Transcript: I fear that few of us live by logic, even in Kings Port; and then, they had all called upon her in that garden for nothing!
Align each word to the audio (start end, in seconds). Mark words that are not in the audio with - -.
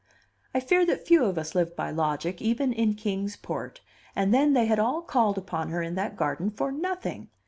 I 0.51 0.59
fear 0.59 0.83
that 0.87 1.05
few 1.05 1.25
of 1.25 1.37
us 1.37 1.53
live 1.53 1.75
by 1.75 1.91
logic, 1.91 2.41
even 2.41 2.73
in 2.73 2.95
Kings 2.95 3.35
Port; 3.35 3.81
and 4.15 4.33
then, 4.33 4.53
they 4.53 4.65
had 4.65 4.79
all 4.79 5.03
called 5.03 5.37
upon 5.37 5.69
her 5.69 5.83
in 5.83 5.93
that 5.93 6.17
garden 6.17 6.49
for 6.49 6.71
nothing! 6.71 7.29